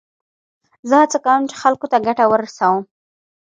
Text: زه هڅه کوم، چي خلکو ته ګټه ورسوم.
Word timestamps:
زه 0.89 0.95
هڅه 1.01 1.17
کوم، 1.25 1.41
چي 1.49 1.55
خلکو 1.63 1.85
ته 1.91 1.97
ګټه 2.07 2.25
ورسوم. 2.27 2.81